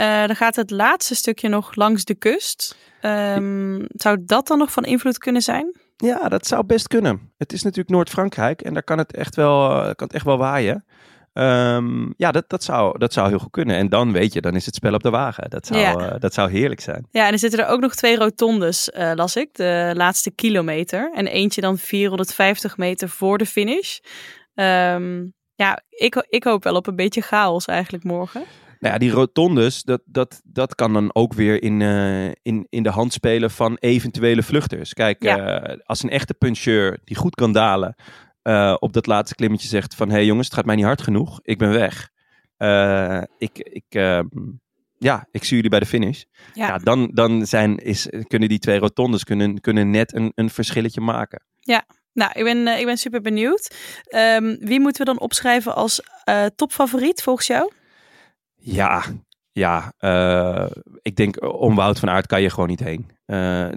Eh, 0.00 0.26
dan 0.26 0.36
gaat 0.36 0.56
het 0.56 0.70
laatste 0.70 1.14
stukje 1.14 1.48
nog 1.48 1.74
langs 1.74 2.04
de 2.04 2.14
kust. 2.14 2.76
Ehm, 3.00 3.84
zou 3.88 4.18
dat 4.24 4.46
dan 4.46 4.58
nog 4.58 4.72
van 4.72 4.84
invloed 4.84 5.18
kunnen 5.18 5.42
zijn? 5.42 5.76
Ja, 5.96 6.28
dat 6.28 6.46
zou 6.46 6.64
best 6.64 6.88
kunnen. 6.88 7.32
Het 7.38 7.52
is 7.52 7.62
natuurlijk 7.62 7.90
Noord-Frankrijk 7.90 8.62
en 8.62 8.72
daar 8.72 8.82
kan 8.82 8.98
het 8.98 9.14
echt 9.14 9.36
wel, 9.36 9.70
eh, 9.70 9.80
kan 9.82 10.06
het 10.06 10.12
echt 10.12 10.24
wel 10.24 10.38
waaien. 10.38 10.84
Ehm, 11.32 12.10
ja, 12.16 12.30
dat, 12.32 12.48
dat, 12.48 12.64
zou, 12.64 12.98
dat 12.98 13.12
zou 13.12 13.28
heel 13.28 13.38
goed 13.38 13.50
kunnen. 13.50 13.76
En 13.76 13.88
dan 13.88 14.12
weet 14.12 14.32
je, 14.32 14.40
dan 14.40 14.54
is 14.54 14.66
het 14.66 14.74
spel 14.74 14.94
op 14.94 15.02
de 15.02 15.10
wagen. 15.10 15.50
Dat 15.50 15.66
zou, 15.66 15.80
Ja. 15.80 16.18
dat 16.18 16.34
zou 16.34 16.50
heerlijk 16.50 16.80
zijn. 16.80 17.06
Ja, 17.10 17.26
en 17.26 17.32
er 17.32 17.38
zitten 17.38 17.60
er 17.60 17.66
ook 17.66 17.80
nog 17.80 17.94
twee 17.94 18.16
rotondes, 18.16 18.90
las 19.14 19.36
ik, 19.36 19.54
de 19.54 19.92
laatste 19.94 20.30
kilometer. 20.30 21.12
En 21.14 21.26
eentje 21.26 21.60
dan 21.60 21.78
450 21.78 22.76
meter 22.76 23.08
voor 23.08 23.38
de 23.38 23.46
finish. 23.46 23.98
Ehm, 24.54 25.26
ja, 25.54 25.82
ik, 25.88 26.26
ik 26.28 26.44
hoop 26.44 26.64
wel 26.64 26.74
op 26.74 26.86
een 26.86 26.96
beetje 26.96 27.20
chaos 27.20 27.64
eigenlijk 27.64 28.04
morgen. 28.04 28.42
Nou 28.80 28.92
ja, 28.92 28.98
die 28.98 29.10
rotondes, 29.10 29.82
dat, 29.82 30.00
dat, 30.04 30.40
dat 30.44 30.74
kan 30.74 30.92
dan 30.92 31.14
ook 31.14 31.32
weer 31.32 31.62
in, 31.62 31.82
eh, 31.82 32.26
in, 32.26 32.66
in 32.68 32.82
de 32.82 32.90
hand 32.90 33.12
spelen 33.12 33.50
van 33.50 33.76
eventuele 33.80 34.42
vluchters. 34.42 34.92
Kijk, 34.92 35.22
Ja. 35.22 35.60
eh, 35.62 35.78
als 35.84 36.02
een 36.02 36.10
echte 36.10 36.34
puncheur 36.34 36.98
die 37.04 37.16
goed 37.16 37.34
kan 37.34 37.52
dalen, 37.52 37.94
eh, 38.42 38.76
op 38.78 38.92
dat 38.92 39.06
laatste 39.06 39.34
klimmetje 39.34 39.68
zegt 39.68 39.94
van... 39.94 40.08
hé 40.08 40.14
hey 40.14 40.24
jongens, 40.24 40.46
het 40.46 40.56
gaat 40.56 40.64
mij 40.64 40.76
niet 40.76 40.84
hard 40.84 41.02
genoeg, 41.02 41.38
ik 41.42 41.58
ben 41.58 41.70
weg. 41.70 42.10
Ik, 43.38 43.58
ik, 43.58 43.84
eh, 43.88 44.20
ja, 44.98 45.26
ik 45.30 45.44
zie 45.44 45.54
jullie 45.54 45.70
bij 45.70 45.80
de 45.80 45.86
finish. 45.86 46.22
Ja. 46.54 46.66
Ja, 46.66 46.78
dan, 46.78 47.10
dan 47.12 47.46
zijn, 47.46 47.76
is, 47.76 48.08
kunnen 48.26 48.48
die 48.48 48.58
twee 48.58 48.78
rotondes 48.78 49.24
kunnen, 49.24 49.60
kunnen 49.60 49.90
net 49.90 50.14
een, 50.14 50.32
een 50.34 50.50
verschilletje 50.50 51.00
maken. 51.00 51.42
Nou, 52.12 52.30
ik 52.34 52.44
ben, 52.44 52.66
eh, 52.66 52.78
ik 52.78 52.86
ben 52.86 52.96
super 52.96 53.20
benieuwd. 53.20 53.74
Ehm, 54.04 54.56
wie 54.60 54.80
moeten 54.80 55.04
we 55.04 55.12
dan 55.12 55.20
opschrijven 55.20 55.74
als 55.74 56.02
eh, 56.24 56.44
topfavoriet 56.56 57.22
volgens 57.22 57.46
jou? 57.46 57.72
Ja, 58.54 59.02
ja 59.52 59.92
eh, 59.98 60.70
ik 61.02 61.16
denk 61.16 61.52
om 61.60 61.74
Wout 61.74 61.98
van 61.98 62.10
Aert 62.10 62.26
kan 62.26 62.42
je 62.42 62.50
gewoon 62.50 62.68
niet 62.68 62.84
heen. 62.84 63.18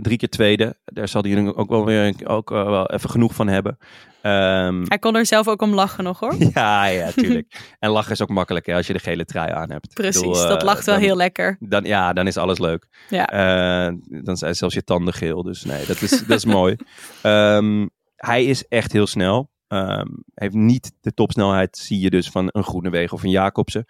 Drie 0.02 0.18
keer 0.18 0.30
tweede, 0.30 0.76
daar 0.86 1.08
zal 1.08 1.22
hij 1.22 1.54
ook 1.56 1.70
wel 1.70 1.86
weer 1.86 2.14
ook, 2.24 2.50
wel 2.50 2.90
even 2.90 3.10
genoeg 3.10 3.36
van 3.36 3.48
hebben. 3.48 3.78
Ehm, 4.22 4.84
Hij 4.88 5.00
kon 5.00 5.16
er 5.16 5.26
zelf 5.26 5.48
ook 5.48 5.62
om 5.62 5.74
lachen 5.74 6.04
nog 6.04 6.20
hoor. 6.20 6.36
ja, 6.54 6.86
ja, 6.86 7.12
tuurlijk. 7.12 7.76
en 7.80 7.90
lachen 7.90 8.12
is 8.12 8.22
ook 8.22 8.30
makkelijk 8.30 8.66
hè, 8.66 8.76
als 8.76 8.88
je 8.88 8.94
de 8.94 9.00
gele 9.00 9.26
trui 9.26 9.52
aan 9.52 9.72
hebt. 9.72 9.94
Precies, 9.94 10.22
bedoel, 10.22 10.48
dat 10.48 10.64
lacht 10.64 10.86
wel 10.86 10.96
heel 10.96 11.16
lekker. 11.16 11.58
Dan, 11.60 11.84
ja, 11.84 12.14
dan 12.14 12.28
is 12.28 12.38
alles 12.38 12.60
leuk. 12.60 12.88
Ja. 13.10 13.26
Dan 14.08 14.38
zijn 14.38 14.56
zelfs 14.56 14.76
je 14.76 14.84
tanden 14.84 15.14
geel. 15.14 15.44
Dus 15.44 15.64
nee, 15.64 15.86
dat 15.86 16.02
is, 16.02 16.10
dat 16.26 16.38
is 16.38 16.46
mooi. 16.46 16.76
Ehm, 17.22 17.86
hij 18.26 18.46
is 18.46 18.68
echt 18.68 18.92
heel 18.92 19.08
snel. 19.08 19.52
Ehm, 19.68 20.08
heeft 20.34 20.54
niet 20.54 20.94
de 21.02 21.14
topsnelheid, 21.14 21.78
zie 21.78 22.00
je 22.00 22.10
dus, 22.10 22.30
van 22.30 22.50
een 22.52 22.64
Groenewegen 22.64 23.18
of 23.18 23.24
een 23.24 23.30
Jacobsen. 23.30 23.86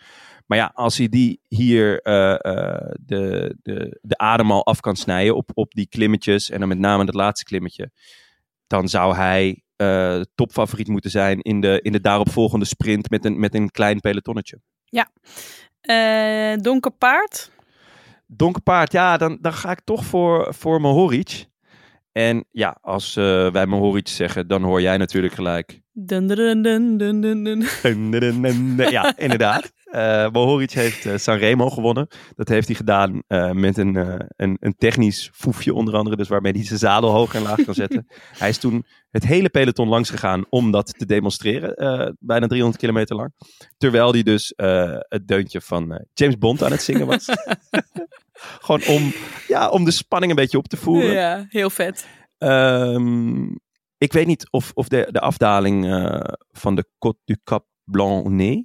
Maar 0.46 0.58
ja, 0.58 0.72
als 0.74 0.98
hij 0.98 1.10
die 1.10 1.40
hier 1.48 2.02
eh, 2.02 2.34
eh, 2.34 2.92
de, 3.00 3.56
de, 3.62 4.00
de 4.02 4.18
adem 4.18 4.52
al 4.52 4.66
af 4.66 4.80
kan 4.80 4.96
snijden 4.96 5.36
op, 5.36 5.52
op 5.54 5.72
die 5.72 5.88
klimmetjes. 5.88 6.50
En 6.50 6.60
dan 6.60 6.68
met 6.68 6.80
name 6.80 7.06
dat 7.06 7.16
laatste 7.16 7.46
klimmetje. 7.46 7.92
Dan 8.68 8.88
zou 8.88 9.16
hij 9.16 9.64
eh, 9.76 10.22
topfavoriet 10.36 10.88
moeten 10.88 11.12
zijn 11.12 11.42
in 11.42 11.62
de, 11.62 11.80
in 11.82 11.92
de 11.92 12.02
daaropvolgende 12.02 12.66
sprint 12.66 13.10
met 13.10 13.26
een, 13.26 13.40
met 13.40 13.56
een 13.56 13.72
klein 13.72 14.00
pelotonnetje. 14.00 14.60
Eh, 15.82 16.56
donker 16.56 16.92
paard. 16.92 17.52
Donker 18.28 18.62
paard, 18.62 18.92
ja, 18.92 19.18
dan, 19.18 19.38
dan 19.42 19.54
ga 19.54 19.72
ik 19.72 19.82
toch 19.84 20.06
voor, 20.06 20.54
voor 20.54 20.82
Mohoric. 20.82 21.52
En 22.14 22.46
ja, 22.52 22.78
als 22.82 23.16
eh, 23.16 23.52
wij 23.52 23.66
Mohoric 23.66 24.08
zeggen, 24.08 24.48
dan 24.48 24.64
hoor 24.64 24.82
jij 24.82 24.98
natuurlijk 24.98 25.34
gelijk. 25.34 25.82
Dun, 25.92 26.28
dun, 26.28 27.44
dun. 27.44 27.66
Ja, 28.92 29.18
inderdaad. 29.18 29.72
Eh 29.84 30.30
Mohoric 30.32 30.72
heeft 30.72 31.06
eh, 31.06 31.18
Sanremo 31.18 31.70
gewonnen. 31.70 32.08
Dat 32.36 32.48
heeft 32.48 32.68
hij 32.68 32.76
gedaan 32.76 33.24
met 33.52 33.78
een, 33.78 33.96
een, 34.36 34.58
een 34.60 34.76
technisch 34.78 35.30
foefje 35.34 35.74
onder 35.74 35.96
andere. 35.96 36.16
Dus 36.16 36.28
waarmee 36.28 36.52
hij 36.52 36.66
zijn 36.66 36.80
zadel 36.80 37.10
hoog 37.10 37.36
en 37.36 37.42
laag 37.42 37.64
kan 37.64 37.74
zetten. 37.74 38.08
hij 38.38 38.50
is 38.50 38.58
toen 38.58 38.86
het 39.12 39.26
hele 39.26 39.50
peloton 39.50 39.88
langs 39.88 40.10
gegaan 40.10 40.46
om 40.50 40.72
dat 40.72 40.98
te 40.98 41.06
demonstreren. 41.06 41.76
bijna 42.20 42.48
300 42.48 42.82
kilometer 42.82 43.16
lang. 43.16 43.34
Terwijl 43.78 44.12
hij 44.12 44.24
dus 44.24 44.54
het 45.08 45.28
deuntje 45.28 45.62
van 45.62 46.06
James 46.14 46.38
Bond 46.38 46.64
aan 46.64 46.72
het 46.72 46.82
zingen 46.82 47.08
was. 47.08 47.30
Gewoon 48.34 48.82
om, 48.88 49.14
ja, 49.48 49.70
om 49.70 49.86
de 49.86 49.92
spanning 49.92 50.32
een 50.32 50.38
beetje 50.38 50.58
op 50.58 50.68
te 50.68 50.78
voeren. 50.78 51.14
Ja, 51.14 51.46
heel 51.50 51.70
vet. 51.70 52.08
Ehm, 52.38 53.44
ik 53.98 54.14
weet 54.14 54.28
niet 54.28 54.48
of, 54.50 54.72
of 54.74 54.88
de, 54.88 55.08
de 55.12 55.20
afdaling 55.20 55.86
eh, 55.86 56.34
van 56.52 56.76
de 56.76 56.86
Côte 56.86 57.24
du 57.26 57.38
Cap 57.44 57.66
Blanc-Nez, 57.84 58.62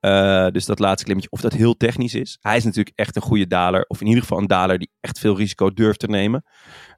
eh, 0.00 0.48
dus 0.48 0.66
dat 0.66 0.78
laatste 0.78 1.04
klimmetje, 1.04 1.30
of 1.30 1.40
dat 1.40 1.52
heel 1.52 1.76
technisch 1.76 2.14
is. 2.14 2.38
Hij 2.40 2.56
is 2.56 2.64
natuurlijk 2.64 2.98
echt 2.98 3.16
een 3.16 3.22
goede 3.22 3.46
daler, 3.46 3.84
of 3.88 4.00
in 4.00 4.06
ieder 4.06 4.22
geval 4.22 4.38
een 4.38 4.46
daler 4.46 4.78
die 4.78 4.90
echt 5.00 5.18
veel 5.18 5.36
risico 5.36 5.72
durft 5.72 5.98
te 5.98 6.06
nemen. 6.08 6.44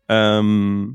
Ehm, 0.07 0.87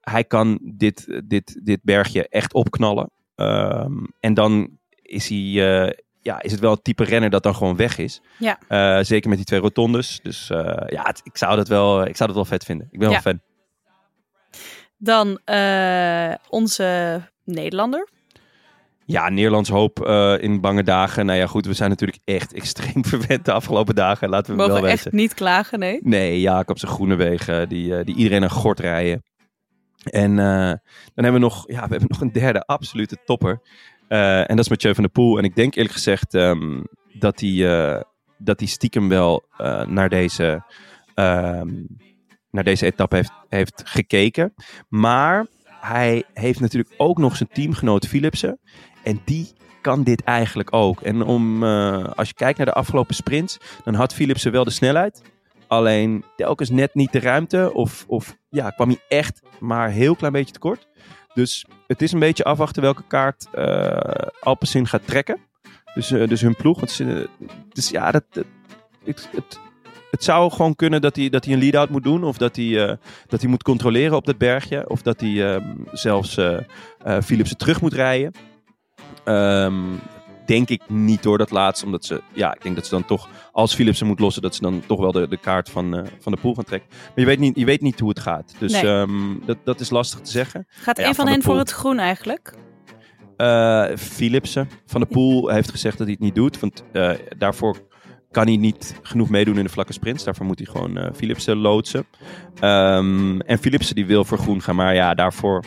hij 0.00 0.24
kan 0.24 0.58
dit, 0.74 1.22
dit, 1.24 1.60
dit 1.64 1.80
bergje 1.82 2.28
echt 2.28 2.54
opknallen. 2.54 3.10
Ehm, 3.34 4.04
en 4.20 4.34
dan 4.34 4.78
is 4.92 5.28
hij... 5.28 5.84
eh, 5.86 5.98
ja, 6.22 6.42
is 6.42 6.50
het 6.52 6.60
wel 6.60 6.70
het 6.70 6.84
type 6.84 7.04
renner 7.04 7.30
dat 7.30 7.42
dan 7.42 7.54
gewoon 7.54 7.76
weg 7.76 7.98
is. 7.98 8.20
Ja. 8.38 8.58
Eh, 8.68 9.04
zeker 9.04 9.28
met 9.28 9.38
die 9.38 9.46
twee 9.46 9.60
rotondes. 9.60 10.20
Dus 10.22 10.50
eh, 10.50 10.58
ja, 10.86 11.02
het- 11.02 11.20
ik, 11.24 11.36
zou 11.36 11.56
dat 11.56 11.68
wel, 11.68 12.04
ik 12.06 12.16
zou 12.16 12.26
dat 12.28 12.34
wel 12.34 12.44
vet 12.44 12.64
vinden. 12.64 12.88
Ik 12.90 12.98
ben 12.98 13.10
Ja. 13.10 13.12
wel 13.22 13.22
fan. 13.22 13.40
Dan 14.98 15.38
eh, 15.44 16.34
onze 16.48 17.20
Nederlander. 17.44 18.08
Ja, 19.04 19.28
Nederlands 19.28 19.68
hoop 19.68 20.00
eh, 20.06 20.34
in 20.38 20.60
bange 20.60 20.82
dagen. 20.82 21.26
Nou 21.26 21.38
ja, 21.38 21.46
goed, 21.46 21.66
we 21.66 21.72
zijn 21.72 21.90
natuurlijk 21.90 22.20
echt 22.24 22.52
extreem 22.62 23.04
verwend 23.04 23.44
de 23.44 23.52
afgelopen 23.52 23.94
dagen. 23.94 24.28
Laten 24.28 24.50
we 24.50 24.56
Mogen 24.56 24.72
wel 24.72 24.82
we 24.82 24.88
weten. 24.88 25.04
echt 25.04 25.14
niet 25.14 25.34
klagen, 25.34 25.78
nee. 25.78 25.98
Nee, 26.02 26.40
Jacobs 26.40 26.82
en 26.82 26.88
Groenewegen, 26.88 27.68
die, 27.68 27.96
eh, 27.96 28.04
die 28.04 28.14
iedereen 28.14 28.42
een 28.42 28.50
gort 28.50 28.80
rijden. 28.80 29.22
En 30.02 30.30
eh, 30.38 30.44
dan 31.14 31.24
hebben 31.24 31.32
we 31.32 31.38
nog, 31.38 31.64
ja, 31.66 31.82
we 31.84 31.90
hebben 31.90 32.08
nog 32.08 32.20
een 32.20 32.32
derde 32.32 32.62
absolute 32.66 33.16
topper. 33.24 33.60
Eh, 34.12 34.38
en 34.38 34.56
dat 34.56 34.58
is 34.58 34.68
Mathieu 34.68 34.94
van 34.94 35.02
der 35.02 35.12
Poel. 35.12 35.38
En 35.38 35.44
ik 35.44 35.54
denk 35.54 35.74
eerlijk 35.74 35.94
gezegd 35.94 36.34
ehm, 36.34 36.82
dat 37.12 37.40
hij 37.40 37.84
eh, 37.94 38.00
dat 38.38 38.60
hij 38.60 38.68
stiekem 38.68 39.08
wel 39.08 39.44
eh, 39.56 39.86
naar 39.86 40.08
deze 40.08 40.62
ehm, 41.14 41.68
naar 42.50 42.64
deze 42.64 42.86
etappe 42.86 43.16
heeft, 43.16 43.32
heeft 43.48 43.82
gekeken. 43.84 44.54
Maar 44.88 45.46
hij 45.80 46.24
heeft 46.34 46.60
natuurlijk 46.60 46.94
ook 46.96 47.18
nog 47.18 47.36
zijn 47.36 47.48
teamgenoot 47.52 48.06
Philipsen. 48.06 48.58
En 49.02 49.20
die 49.24 49.52
kan 49.80 50.02
dit 50.02 50.22
eigenlijk 50.22 50.74
ook. 50.74 51.00
En 51.00 51.22
om, 51.22 51.64
als 51.64 52.28
je 52.28 52.34
kijkt 52.34 52.58
naar 52.58 52.66
de 52.66 52.72
afgelopen 52.72 53.14
sprints, 53.14 53.58
dan 53.84 53.94
had 53.94 54.14
Philipsen 54.14 54.52
wel 54.52 54.64
de 54.64 54.70
snelheid. 54.70 55.22
Alleen 55.66 56.24
telkens 56.36 56.70
net 56.70 56.94
niet 56.94 57.12
de 57.12 57.20
ruimte. 57.20 57.70
Of, 57.74 58.04
of 58.08 58.36
ja, 58.48 58.70
kwam 58.70 58.88
hij 58.88 59.00
echt 59.08 59.42
maar 59.58 59.90
heel 59.90 60.16
klein 60.16 60.32
beetje 60.32 60.52
tekort. 60.52 60.88
Dus 61.34 61.66
het 61.86 62.02
is 62.02 62.12
een 62.12 62.18
beetje 62.18 62.44
afwachten 62.44 62.82
welke 62.82 63.04
kaart 63.06 63.46
Alpecin 64.40 64.86
gaat 64.86 65.06
trekken. 65.06 65.40
Dus, 65.94 66.10
eh, 66.10 66.28
dus 66.28 66.40
hun 66.40 66.56
ploeg. 66.56 66.80
Want 66.80 67.00
dus 67.72 67.90
ja, 67.90 68.10
dat, 68.10 68.24
het, 69.04 69.28
het, 70.10 70.24
zou 70.24 70.50
gewoon 70.50 70.76
kunnen 70.76 71.00
dat 71.00 71.16
hij, 71.16 71.28
dat 71.28 71.44
hij 71.44 71.54
een 71.54 71.60
lead-out 71.60 71.90
moet 71.90 72.02
doen. 72.02 72.24
Of 72.24 72.36
dat 72.36 72.56
hij, 72.56 72.88
eh, 72.88 72.96
dat 73.26 73.40
hij 73.40 73.50
moet 73.50 73.62
controleren 73.62 74.16
op 74.16 74.26
dat 74.26 74.38
bergje. 74.38 74.88
Of 74.88 75.02
dat 75.02 75.20
hij 75.20 75.54
ehm, 75.54 75.76
zelfs 75.92 76.38
Philipsen 77.22 77.56
terug 77.56 77.80
moet 77.80 77.92
rijden. 77.92 78.32
Ehm, 79.24 79.74
denk 80.52 80.68
ik 80.68 80.82
niet 80.88 81.22
door 81.22 81.38
dat 81.38 81.50
laatste. 81.50 81.84
Omdat 81.86 82.04
ze, 82.04 82.22
ja, 82.32 82.54
ik 82.54 82.62
denk 82.62 82.74
dat 82.74 82.84
ze 82.84 82.90
dan 82.90 83.04
toch, 83.04 83.28
als 83.52 83.74
Philipsen 83.74 84.06
moet 84.06 84.20
lossen, 84.20 84.42
dat 84.42 84.54
ze 84.54 84.62
dan 84.62 84.82
toch 84.86 85.00
wel 85.00 85.12
de, 85.12 85.28
de 85.28 85.36
kaart 85.36 85.70
van, 85.70 85.96
eh, 85.96 86.02
van 86.20 86.32
de 86.32 86.38
pool 86.38 86.54
gaan 86.54 86.64
trekken. 86.64 86.88
Maar 86.90 87.10
je 87.14 87.24
weet 87.24 87.38
niet, 87.38 87.56
je 87.56 87.64
weet 87.64 87.80
niet 87.80 88.00
hoe 88.00 88.08
het 88.08 88.20
gaat. 88.20 88.54
Dus 88.58 88.72
Nee. 88.72 88.82
ehm, 88.86 89.10
dat, 89.46 89.56
dat 89.64 89.80
is 89.80 89.90
lastig 89.90 90.20
te 90.20 90.30
zeggen. 90.30 90.66
Gaat 90.68 90.98
Ja, 90.98 91.06
een 91.08 91.14
van, 91.14 91.28
hen 91.28 91.42
voor 91.42 91.58
het 91.58 91.70
groen 91.70 91.98
eigenlijk? 91.98 92.54
Eh 93.36 93.86
Philipsen 93.96 94.68
van 94.86 95.00
de 95.00 95.06
Poel 95.06 95.48
heeft 95.48 95.70
gezegd 95.70 95.98
dat 95.98 96.06
hij 96.06 96.16
het 96.16 96.24
niet 96.24 96.34
doet. 96.34 96.60
Want 96.60 96.82
eh, 96.92 97.10
daarvoor 97.38 97.76
kan 98.30 98.46
hij 98.46 98.56
niet 98.56 98.94
genoeg 99.02 99.28
meedoen 99.28 99.58
in 99.58 99.64
de 99.64 99.70
vlakke 99.70 99.92
sprints. 99.92 100.24
Daarvoor 100.24 100.46
moet 100.46 100.58
hij 100.58 100.66
gewoon 100.66 100.96
eh 100.98 101.12
Philipsen 101.14 101.56
loodsen. 101.56 102.06
Ehm, 102.60 103.40
en 103.40 103.58
Philipsen 103.58 103.94
die 103.94 104.06
wil 104.06 104.24
voor 104.24 104.38
groen 104.38 104.62
gaan. 104.62 104.76
Maar 104.76 104.94
ja, 104.94 105.14
daarvoor 105.14 105.64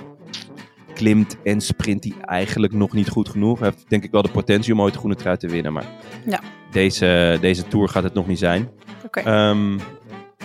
klimt 0.96 1.38
en 1.44 1.62
sprint 1.62 2.04
hij 2.04 2.14
eigenlijk 2.22 2.74
nog 2.74 2.94
niet 2.94 3.10
goed 3.10 3.30
genoeg. 3.30 3.60
Hij 3.60 3.70
heeft 3.70 3.90
denk 3.90 4.04
ik 4.04 4.12
wel 4.12 4.22
de 4.22 4.32
potentie 4.32 4.74
om 4.74 4.82
ooit 4.82 4.94
de 4.94 5.00
groene 5.00 5.16
trui 5.16 5.38
te 5.38 5.48
winnen. 5.48 5.74
Maar 5.74 5.86
Ja. 6.26 6.40
deze, 6.72 7.38
deze 7.42 7.68
Tour 7.68 7.90
gaat 7.90 8.04
het 8.04 8.14
nog 8.14 8.28
niet 8.28 8.40
zijn. 8.40 8.70
Oké. 9.06 9.20
Ehm, 9.20 9.78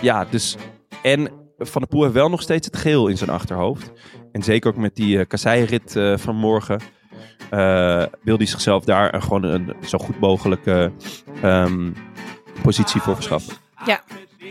ja, 0.01 0.25
dus. 0.29 0.55
En 1.03 1.29
Van 1.57 1.81
der 1.81 1.89
Poel 1.89 2.01
heeft 2.01 2.13
wel 2.13 2.29
nog 2.29 2.41
steeds 2.41 2.65
het 2.67 2.77
geel 2.77 3.07
in 3.07 3.17
zijn 3.17 3.29
achterhoofd. 3.29 3.91
En 4.31 4.43
zeker 4.43 4.69
ook 4.69 4.77
met 4.77 4.95
die 4.95 5.17
uh, 5.17 5.25
kasseirit 5.27 5.95
eh, 5.95 6.17
van 6.17 6.35
morgen. 6.35 6.79
eh, 7.49 8.03
wil 8.23 8.37
hij 8.37 8.45
zichzelf 8.45 8.83
daar 8.83 9.21
gewoon 9.21 9.43
een 9.43 9.73
zo 9.87 9.97
goed 9.97 10.19
mogelijke 10.19 10.91
ehm, 11.41 11.91
positie 12.61 13.01
voor 13.01 13.15
verschaffen. 13.15 13.53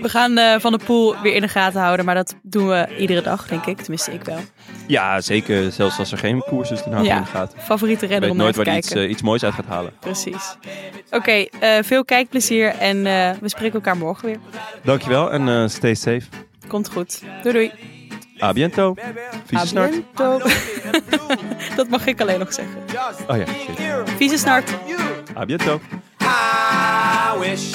We 0.03 0.09
gaan 0.09 0.37
eh, 0.39 0.61
Van 0.61 0.73
de 0.73 0.79
Poel 0.85 1.17
weer 1.23 1.35
in 1.35 1.41
de 1.41 1.49
gaten 1.49 1.81
houden, 1.81 2.05
maar 2.05 2.15
dat 2.15 2.35
doen 2.43 2.69
we 2.69 2.89
iedere 2.99 3.23
dag, 3.23 3.47
denk 3.49 3.67
ik. 3.67 3.77
Tenminste, 3.81 4.13
ik 4.13 4.25
wel. 4.25 4.39
Ja, 4.87 5.21
zeker. 5.21 5.73
Zelfs 5.73 5.99
als 5.99 6.13
er 6.13 6.19
geen 6.19 6.43
koers 6.49 6.71
is, 6.71 6.83
dan 6.85 6.93
hij 6.93 7.03
Ja. 7.05 7.17
in 7.17 7.23
de 7.23 7.29
gaten. 7.29 7.59
Favoriete 7.61 8.07
renner 8.07 8.21
weet 8.21 8.31
om 8.31 8.37
naar 8.37 8.45
nooit 8.45 8.57
te 8.57 8.63
waar 8.63 8.69
hij 8.73 8.79
iets, 8.79 8.89
kijken. 8.89 9.05
eh, 9.07 9.13
iets 9.13 9.23
moois 9.23 9.45
uit 9.45 9.55
gaat 9.55 9.67
halen. 9.67 9.93
Precies. 10.01 10.57
Oké, 11.11 11.31
eh, 11.61 11.79
veel 11.83 12.05
kijkplezier 12.05 12.69
en 12.69 13.07
eh, 13.07 13.31
we 13.41 13.49
spreken 13.49 13.75
elkaar 13.75 13.97
morgen 13.97 14.25
weer. 14.27 14.39
Dankjewel 14.83 15.31
en 15.33 15.49
eh, 15.49 15.69
stay 15.69 15.95
safe. 15.95 16.23
Komt 16.69 16.91
goed. 16.91 17.23
Doei 17.43 17.55
doei. 17.55 17.73
A 18.43 18.53
biento. 18.53 18.95
Vieze 19.47 19.67
snart. 19.67 19.89
Abiento. 20.15 20.41
Dat 21.77 21.89
mag 21.89 22.07
ik 22.07 22.21
alleen 22.21 22.39
nog 22.39 22.53
zeggen. 22.53 22.75
Oh 23.29 23.37
ja, 23.37 23.45
shit. 23.47 24.11
Vieze 24.17 24.37
snart. 24.39 24.71
A 25.37 25.45
biento. 25.45 25.81
I 26.23 27.39
wish 27.39 27.75